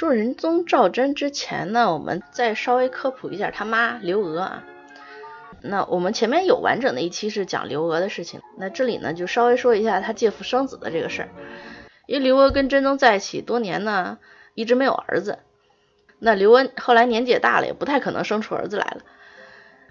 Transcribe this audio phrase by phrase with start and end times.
[0.00, 4.64] 说仁宗赵祯之前呢，我们再稍微科普一下他妈刘娥啊。
[5.60, 11.28] 那我们前面有完整的一期是讲刘娥的事情，那这里呢就稍微说一下他借腹生子的这个事儿。
[12.06, 14.16] 因为刘娥跟真宗在一起多年呢，
[14.54, 15.38] 一直没有儿子。
[16.18, 19.02] 那刘娥后来年纪也大了，也不太可能生出儿子来了。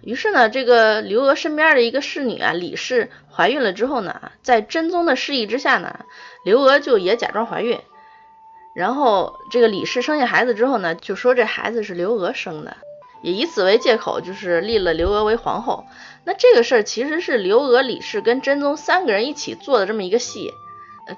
[0.01, 5.99] 于是呢，这个刘娥身边的一个侍女啊李氏怀孕了之后呢，在真宗的示意之下呢，
[6.43, 7.79] 刘娥就也假装怀孕。
[8.75, 12.77] 然后这个李氏生下孩子之后呢，就说这孩子是刘娥生的。
[13.21, 15.85] 也以此为借口，就是立了刘娥为皇后。
[16.23, 20.53] 那这个事儿其实是刘娥、李氏跟真宗三个人一起做的这么一个戏，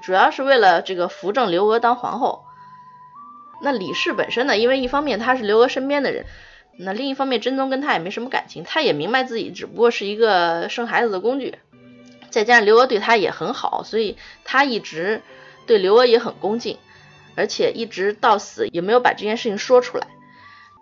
[0.02, 2.42] 主要是为了这个扶正刘娥当皇后。
[3.62, 6.26] 那李氏本身呢，因为一方面他是刘娥身边的人，
[6.76, 11.54] 那另一方面真宗跟他也没什么感情，他也明白自己只不过是一个生孩子的工具。
[12.30, 15.22] 再加上刘娥对他也很好，所以他一直
[15.68, 16.78] 对刘娥也很恭敬，
[17.34, 20.06] 而且一直到死也没有把这件事情说出来。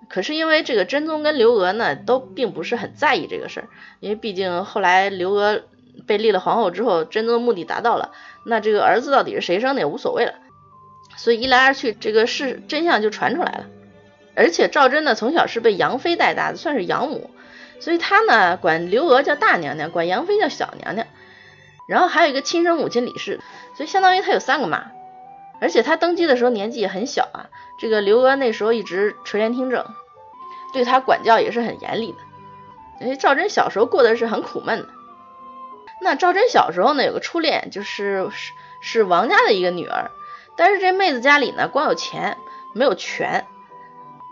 [0.09, 3.69] 可是因为这个真宗跟刘娥呢，都并不是很在意这个事儿，
[4.01, 5.63] 因为毕竟后来刘娥
[6.07, 8.11] 被立了皇后之后，真宗的目的达到了，
[8.45, 10.35] 那这个儿子到底是谁生的也无所谓了，
[11.17, 13.67] 所以一来二去，这个事真相就传出来了。
[14.35, 17.31] 而且赵祯呢，从小是被杨妃带大的，算是养母，
[17.79, 21.07] 所以他呢管刘娥叫大娘娘，管杨妃叫小娘娘，
[21.89, 23.39] 然后还有一个亲生母亲李氏，
[23.77, 24.91] 所以相当于他有三个妈。
[25.61, 29.85] 而且他登基的时候年纪也很小啊，这个刘娥那时候一直垂帘听政。
[30.73, 32.19] 对他管教也是很严厉的，
[33.01, 34.89] 因为赵祯小时候过的是很苦闷的。
[36.01, 40.13] 那赵祯小时候呢，有个初恋，就是是是王家的一个女儿，
[40.57, 42.37] 但是这妹子家里呢，光有钱
[42.73, 43.45] 没有权，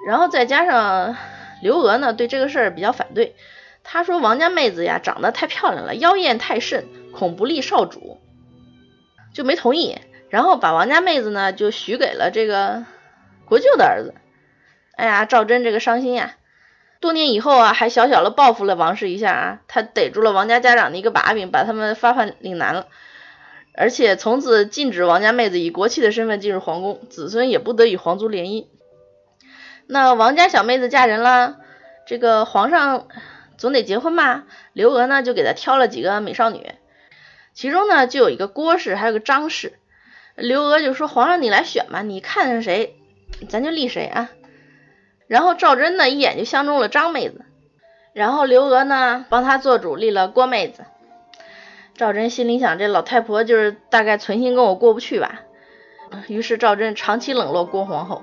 [0.07, 1.17] 然后再加上
[1.61, 3.35] 刘娥呢对这个事儿比较反对，
[3.83, 8.21] 她说王家妹子呀长得太漂亮了，妖艳太甚，恐不利少主，
[9.35, 9.99] 就没同意，
[10.31, 12.85] 然后把王家妹子呢就许给了这个
[13.47, 14.15] 国舅的儿子。
[14.97, 16.35] 哎呀，赵祯这个伤心呀！
[17.01, 22.89] 多年以后啊，还小小的报复了王氏一下啊，他逮住了王家家长的一个把柄，把他们发放岭南了，
[23.77, 28.67] 而且从此禁止王家妹子以国戚的身份进入皇宫，子孙也不得与皇族联姻。
[29.87, 31.59] 那王家小妹子嫁人了，
[32.05, 33.07] 这个皇上
[33.57, 34.47] 总得结婚吧？
[34.73, 36.75] 刘娥呢，就给他挑了几个美少女，
[37.55, 39.79] 其中呢就有一个郭氏，还有个张氏。
[40.39, 42.97] 刘娥就说：“皇上你来选吧，你看上谁，
[43.49, 44.31] 咱就立谁啊。”
[45.27, 47.45] 然后赵祯呢，一眼就相中了张妹子，
[48.15, 50.85] 然后刘娥呢，帮他做主立了郭妹子。
[51.95, 55.41] 赵祯心里想，这老太婆就是大概存心跟我过不去吧。
[56.29, 58.23] 于是赵祯长期冷落郭皇后。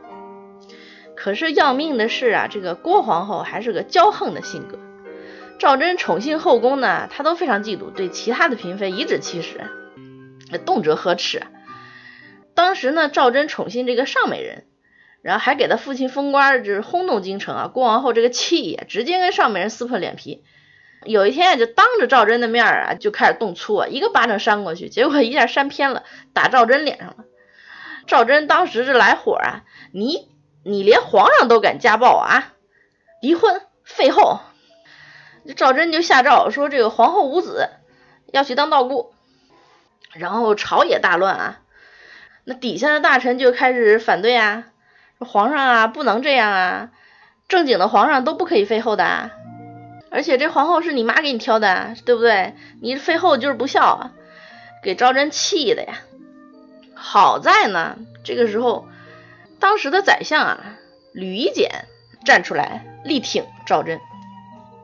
[1.17, 4.79] 可是要命的是啊，这个郭皇后还是个骄横的性格。
[5.59, 9.69] 赵祯宠幸后宫呢，她都非常嫉妒，对其他的嫔妃颐指气使，
[10.65, 11.43] 动辄呵斥。
[12.55, 14.65] 当时呢，赵祯宠幸这个尚美人。
[15.21, 17.67] 然后还给他父亲封官，就是轰动京城啊！
[17.67, 20.43] 郭皇后这个气呀，直接跟上美人撕破脸皮。
[21.03, 27.25] 有一天啊，就当着赵祯的面啊，就开始动粗啊，一个巴掌扇过去，结果一下扇偏了，打赵祯脸上了。
[28.05, 30.29] 赵祯当时这来火啊，你
[30.63, 32.53] 你连皇上都敢家暴啊！
[33.19, 34.41] 离婚废后。
[35.55, 37.67] 赵祯就下诏说这个皇后无子，
[38.31, 39.11] 要去当道姑。
[40.13, 41.61] 然后朝野大乱啊，
[42.45, 44.65] 那底下的大臣就开始反对啊。
[45.19, 46.91] 皇上啊，不能这样啊！
[47.47, 49.31] 正经的皇上都不可以废后的，
[50.11, 52.53] 而且这皇后是你妈给你挑的，对不对？
[52.81, 54.11] 你废后就是不孝啊！
[54.83, 55.99] 给赵祯气的呀。
[56.93, 58.87] 好在呢，这个时候，
[59.59, 60.77] 当时的宰相啊，
[61.13, 61.85] 吕夷简
[62.25, 63.99] 站出来力挺赵祯。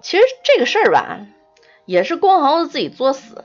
[0.02, 1.20] 其实这个事儿吧，
[1.86, 3.44] 也是光皇子自己作死。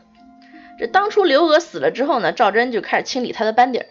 [0.79, 3.87] 这当初刘娥死了之后呢，赵祯就开始清理他的班底儿，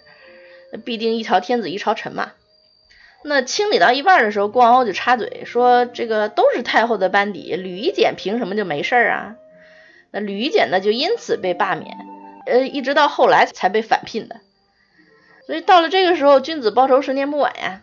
[0.78, 2.32] 必定一朝天子一朝臣嘛。
[3.24, 9.36] 那清理到一半的时候，郭皇后就插嘴说：“这个都是太后的班底，吕夷简凭什么就没事啊？”
[10.12, 11.98] 那吕夷简呢，就因此被罢免，
[12.46, 14.38] 呃，一直到后来才被返聘的。
[15.48, 17.82] 所以到了这个时候，君子报仇，十年不晚呀。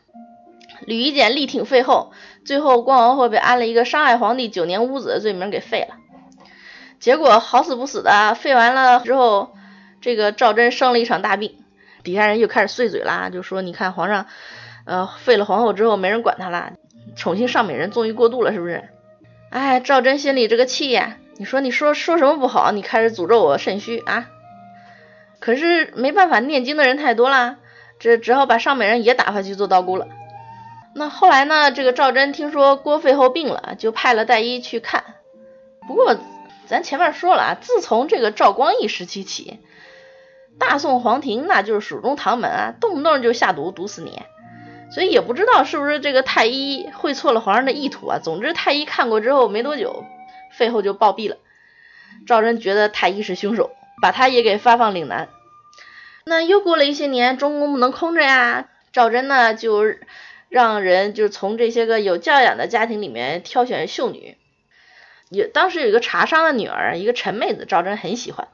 [0.87, 2.13] 吕夷简力挺废后，
[2.45, 5.97] 最后郭皇后被安了一个伤害皇帝九年无子的罪名给废了。
[6.99, 9.53] 结果好死不死的，废完了之后，
[10.01, 11.57] 这个赵祯生了一场大病，
[12.03, 14.27] 底下人又开始碎嘴啦，就说：“你看皇上。”
[14.85, 16.73] 呃，废了皇后之后，没人管他了，
[17.15, 18.89] 宠幸尚美人纵欲过度了，是不是？
[19.49, 21.19] 哎，赵祯心里这个气呀！
[21.37, 22.73] 你说，你说说什么不好？
[22.73, 24.27] 你开始诅咒我肾虚啊？
[25.39, 27.59] 可是没办法，念经的人太多了，
[28.01, 30.09] 这只好把尚美人也打发去做道姑了。
[30.97, 31.71] 那后来呢？
[31.71, 35.05] 这个赵祯听说郭废后病了，就派了太医去看。
[35.87, 36.19] 不过
[36.67, 39.61] 咱前面说了啊，自从这个赵光义时期起，
[40.59, 44.23] 大宋皇庭那就是蜀中唐门啊，动不动就下毒毒死你。
[44.95, 48.19] 所以也不知道是不是这个太医会错了皇上的意图啊。
[48.23, 50.05] 总之，太医看过之后没多久，
[50.53, 51.39] 废后就暴毙了。
[52.27, 53.71] 赵祯觉得太医是凶手，
[54.03, 55.31] 把他也给发放岭南。
[56.25, 58.69] 那又过了一些年，中宫不能空着呀。
[58.93, 59.83] 赵祯呢，就
[60.51, 64.37] 让人就从这些个有教养的家庭里面挑选秀女。
[65.31, 68.47] 有当时有一个茶商的女儿，一个陈妹子，赵祯很喜欢。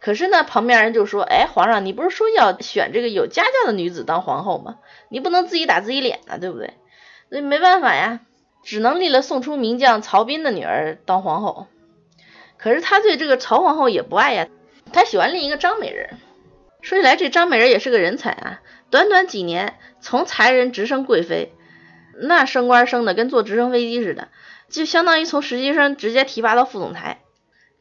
[0.00, 4.76] 可是呢，旁边人就说：“哎，皇上，你不是说要选这个有家教的女子当皇后吗？
[5.08, 6.74] 你不能自己打自己脸呢，对不对？”
[7.30, 8.20] 所以没办法呀，
[8.62, 11.66] 只能立了宋初名将曹彬的女儿当皇后。
[12.58, 14.48] 可是他对这个曹皇后也不爱呀，
[14.92, 16.18] 他喜欢另一个张美人。
[16.82, 18.60] 说起来，这张美人也是个人才啊，
[18.90, 21.52] 短短几年从才人直升贵妃，
[22.20, 24.28] 那升官升的跟坐直升飞机似的，
[24.68, 27.22] 就相当于从实习生直接提拔到副总裁。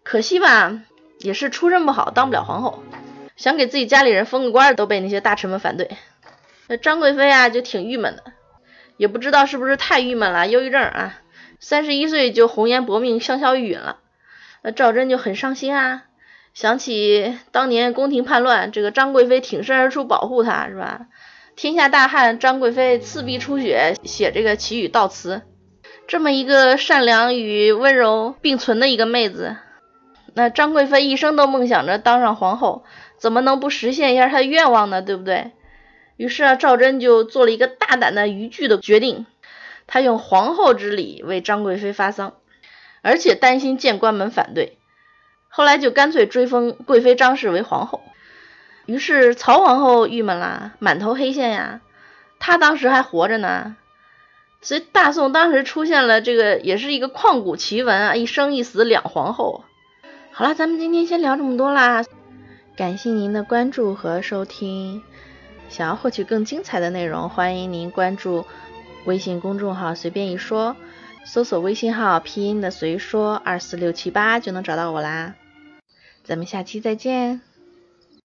[0.03, 0.79] 可惜吧。
[1.19, 2.83] 也是出身不好，当不了皇后，
[3.35, 5.89] 想给自己家里人封个官，都被那些大臣们反对。
[6.67, 8.23] 那张贵妃啊，就挺郁闷的，
[8.97, 11.19] 也不知道是不是太郁闷了，忧郁症啊，
[11.59, 13.97] 三十一岁就红颜薄命，香消玉殒了。
[14.61, 16.03] 那赵祯就很伤心啊，
[16.53, 21.07] 想起当年宫廷叛乱，这个张贵妃挺身而出保护他，是吧？
[21.55, 25.41] 天下大旱，张贵妃赤壁出血，写这个祈雨悼词，
[26.07, 29.57] 这么一个善良与温柔并存的一个妹子。
[30.35, 32.83] 那张贵妃一生都梦想着当上皇后，
[33.17, 35.01] 怎么能不实现一下她的愿望呢？
[35.01, 35.51] 对不对？
[36.17, 39.25] 于是啊，赵祯就做了一个大胆的逾矩的决定，
[39.87, 42.33] 他用皇后之礼为张贵妃发丧，
[43.01, 44.77] 而且担心谏官们反对，
[45.49, 48.01] 后来就干脆追封贵妃张氏为皇后。
[48.85, 51.81] 于是曹皇后郁闷啦，满头黑线呀，
[52.39, 53.75] 她当时还活着呢，
[54.61, 59.63] 所以大宋当时出现了这个也是一个旷古奇闻啊，一生一死两皇后。
[60.35, 62.03] 好了，咱们今天先聊这么多啦，
[62.75, 65.03] 感谢您的关注和收听。
[65.69, 68.43] 想要获取更精彩的内容，欢迎您关注
[69.05, 70.75] 微信公众号“随便一说”，
[71.23, 75.35] 搜索微信号拼音的“随说二四六七八”就能找到我啦。
[76.23, 77.41] 咱们下期再见。